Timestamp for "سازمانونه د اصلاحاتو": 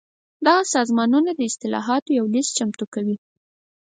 0.75-2.09